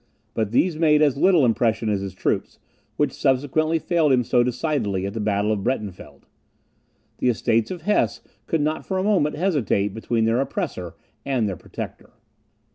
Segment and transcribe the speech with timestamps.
[0.33, 2.57] But these made as little impression as his troops,
[2.97, 6.23] which subsequently failed him so decidedly at the battle of Breitenfield.
[7.19, 11.55] The Estates of Hesse could not for a moment hesitate between their oppressor and their
[11.55, 12.13] protector.